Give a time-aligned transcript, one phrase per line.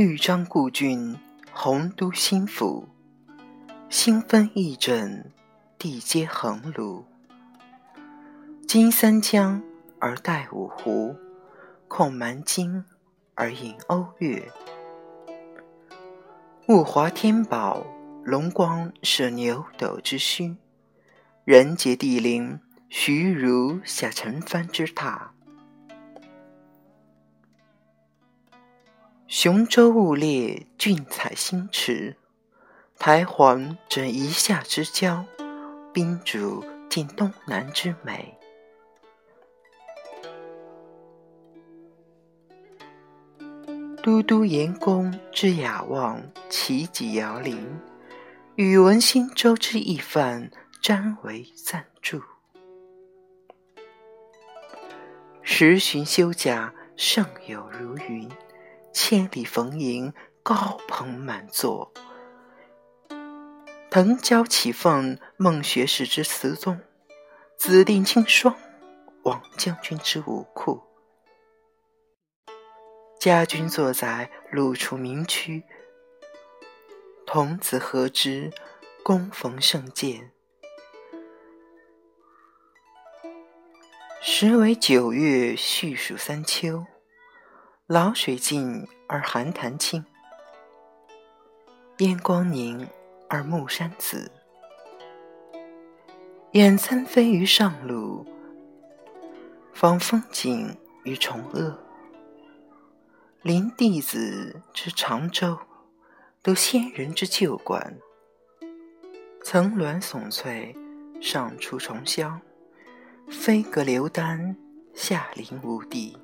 [0.00, 1.18] 豫章故郡，
[1.50, 2.88] 洪都新府。
[3.90, 5.24] 星分翼轸，
[5.76, 7.02] 地接衡庐。
[8.64, 9.60] 襟三江
[9.98, 11.16] 而带五湖，
[11.88, 12.84] 控蛮荆
[13.34, 14.48] 而引瓯越。
[16.68, 17.84] 物华天宝，
[18.22, 20.54] 龙光射牛斗之墟；
[21.44, 25.30] 人杰地灵，徐如下陈蕃之榻。
[29.28, 32.14] 雄州雾列，俊采星驰；
[32.98, 35.22] 台环枕夷夏之交，
[35.92, 38.34] 宾主尽东南之美。
[44.02, 47.58] 都督阎公之雅望，齐己遥临；
[48.54, 50.50] 宇文新州之义范，
[50.82, 52.22] 瞻为赞助。
[55.42, 58.26] 十旬休假，胜友如云；
[58.92, 61.92] 千里逢迎，高朋满座。
[63.90, 66.78] 腾蛟起凤，孟学士之词宗；
[67.56, 68.54] 紫令清霜，
[69.22, 70.82] 王将军之武库。
[73.18, 75.64] 家君坐在路处名区，
[77.26, 78.52] 童子何知
[79.02, 80.30] 恭逢胜饯？
[84.20, 86.84] 时为九月，序属三秋。
[87.88, 90.04] 潦水尽而寒潭清，
[92.00, 92.86] 烟光凝
[93.30, 94.30] 而暮山紫。
[96.52, 98.26] 俨参飞于上路，
[99.72, 101.78] 访风景于崇阿。
[103.40, 105.58] 临帝子之长洲，
[106.42, 107.96] 得仙人之旧馆。
[109.42, 110.76] 层峦耸翠，
[111.22, 112.38] 上出重霄；
[113.30, 114.54] 飞阁流丹，
[114.92, 116.18] 下临无地。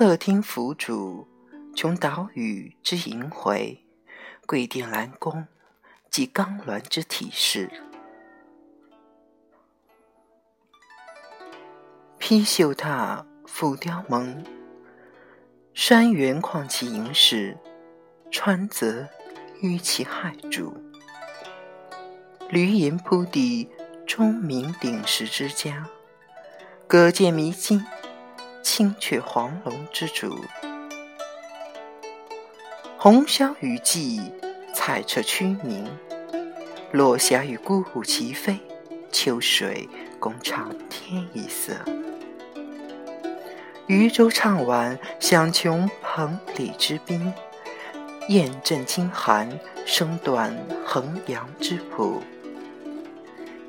[0.00, 1.26] 鹤汀凫渚，
[1.74, 3.78] 穷岛屿之萦回；
[4.46, 5.48] 桂殿兰宫，
[6.08, 7.68] 即冈峦之体势。
[12.16, 14.44] 披绣闼，俯雕甍。
[15.74, 17.58] 山原旷其盈视，
[18.30, 19.08] 川泽
[19.60, 20.72] 纡其骇瞩。
[22.50, 23.68] 闾阎扑地，
[24.06, 25.82] 钟鸣鼎食之家；
[26.88, 27.84] 舸舰弥津，
[28.78, 30.38] 青雀黄龙之主。
[32.96, 34.20] 红消羽霁，
[34.72, 35.84] 彩彻区明；
[36.92, 38.56] 落霞与孤鹜齐飞，
[39.10, 39.88] 秋水
[40.20, 41.72] 共长天一色。
[43.88, 47.32] 渔舟唱晚，响穷彭蠡之滨；
[48.28, 50.56] 雁阵惊寒，声断
[50.86, 52.22] 衡阳之浦。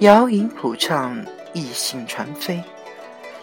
[0.00, 1.16] 遥吟浦唱，
[1.54, 2.62] 逸兴传飞。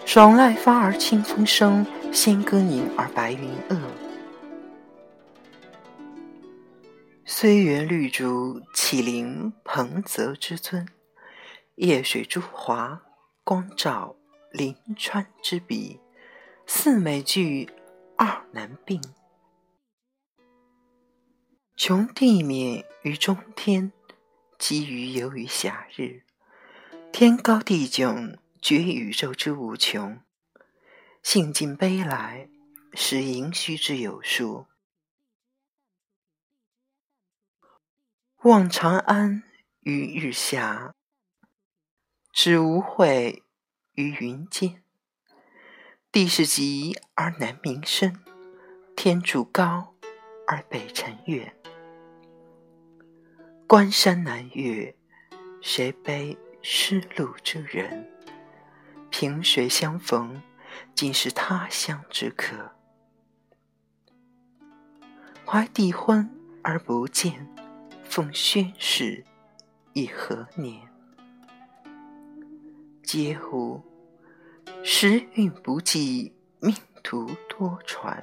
[0.06, 3.76] 爽籁发而清风生，仙歌凝而白云遏。
[7.24, 10.86] 岁月绿竹，岂临彭泽之尊？
[11.74, 13.02] 夜水朱华，
[13.42, 14.14] 光照
[14.52, 15.98] 临川之笔。
[16.68, 17.68] 四美具，
[18.16, 19.02] 二难并。
[21.76, 23.92] 穷地免于中天，
[24.56, 26.22] 积于游于暇日。
[27.12, 30.20] 天高地迥，觉宇宙之无穷。
[31.22, 32.50] 兴尽悲来，
[32.94, 34.66] 识盈虚之有数。
[38.42, 39.44] 望长安
[39.82, 40.96] 于日下，
[42.32, 43.44] 指无悔
[43.92, 44.82] 于云间。
[46.10, 48.20] 地势极而南溟深，
[48.96, 49.94] 天柱高
[50.48, 51.56] 而北辰远。
[53.68, 54.96] 关山难越，
[55.62, 58.12] 谁悲失路之人？
[59.18, 60.42] 萍水相逢，
[60.94, 62.72] 尽是他乡之客。
[65.42, 66.28] 怀帝昏
[66.62, 67.48] 而不见，
[68.04, 69.24] 奉宣室
[69.94, 70.86] 以何年？
[73.02, 73.82] 嗟乎！
[74.84, 78.22] 时运不济，命途多舛。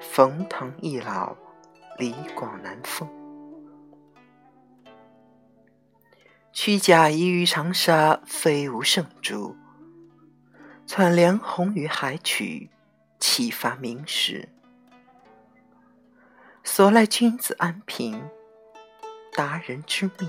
[0.00, 1.36] 冯唐易老，
[1.98, 3.06] 李广难封。
[6.50, 9.54] 屈贾谊于长沙，非无圣主；
[10.92, 12.68] 窜梁鸿于海曲，
[13.20, 14.48] 启发明史。
[16.64, 18.20] 所赖君子安贫，
[19.36, 20.28] 达人之命。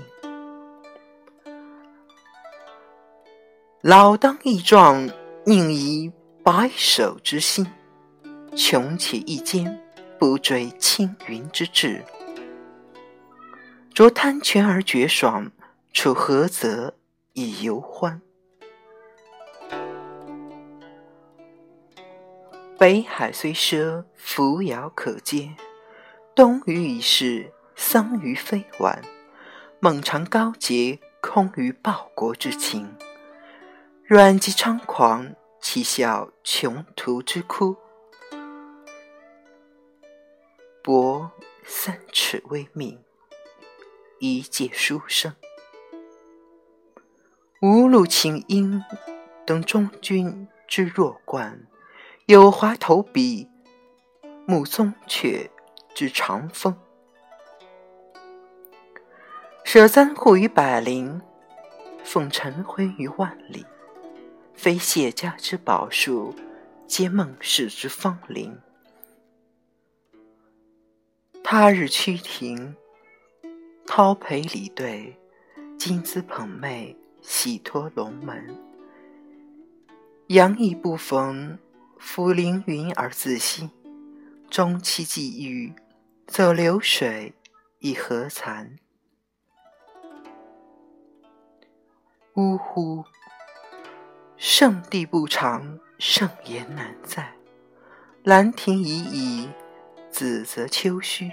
[3.80, 5.10] 老当益壮。
[5.44, 6.12] 宁移
[6.44, 7.66] 白首之心，
[8.54, 9.82] 穷且益坚，
[10.16, 12.04] 不坠青云之志。
[13.92, 15.50] 着贪泉而觉爽，
[15.92, 16.94] 处涸泽
[17.32, 18.22] 以犹欢。
[22.82, 25.54] 北海虽赊，扶摇可接；
[26.34, 29.00] 冬于已逝，桑榆非晚。
[29.78, 32.88] 孟尝高洁，空余报国之情；
[34.02, 37.76] 阮籍猖狂，岂效穷途之哭？
[40.82, 41.30] 博
[41.64, 42.98] 三尺微命，
[44.18, 45.32] 一介书生。
[47.60, 48.82] 无路请缨，
[49.46, 51.68] 登中军之弱冠；
[52.32, 53.46] 有华投笔，
[54.46, 55.50] 慕宗悫
[55.94, 56.74] 之长风。
[59.64, 61.20] 舍簪笏于百龄，
[62.02, 63.66] 奉晨晖于万里。
[64.54, 66.34] 非谢家之宝树，
[66.86, 68.58] 皆孟氏之芳邻。
[71.44, 72.74] 他日趋庭，
[73.84, 75.14] 叨陪礼对，
[75.76, 78.58] 金姿捧袂，喜托龙门。
[80.28, 81.58] 杨意不逢，
[82.02, 83.70] 抚凌云而自惜。
[84.50, 85.72] 终期既遇，
[86.26, 87.34] 走流水
[87.78, 88.76] 亦何惭？
[92.34, 93.04] 呜呼！
[94.36, 97.32] 圣地不长，圣言难在。
[98.24, 99.48] 兰亭已矣。
[100.10, 101.30] 子则丘墟，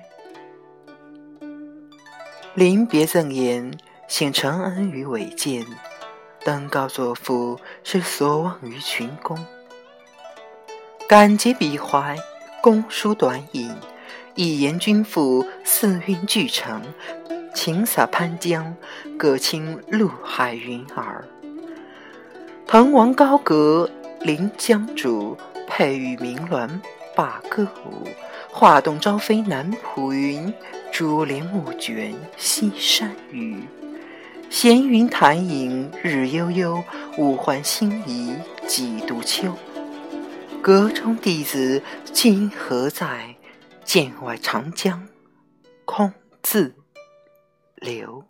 [2.54, 3.77] 临别赠言，
[4.07, 5.68] 显承恩于伟饯。
[6.45, 9.38] 登高作赋，是所望于群公。
[11.09, 12.15] 感竭彼怀，
[12.61, 13.71] 公书短引，
[14.35, 16.83] 一言均赋，四韵俱成。
[17.51, 18.75] 晴洒潘江，
[19.17, 21.27] 各倾陆海云耳。
[22.67, 23.89] 滕王高阁
[24.21, 25.35] 临江渚，
[25.65, 26.69] 佩玉鸣鸾
[27.15, 28.07] 罢歌舞。
[28.51, 30.53] 画栋朝飞南浦云，
[30.91, 33.63] 珠帘暮卷西山雨。
[34.51, 36.83] 闲云潭影日悠悠，
[37.17, 38.35] 物换星移
[38.67, 39.51] 几度秋。
[40.61, 41.81] 阁中弟子
[42.13, 43.35] 今何在？
[43.89, 45.07] 剑外长江
[45.83, 46.13] 空
[46.44, 46.75] 自
[47.77, 48.23] 流。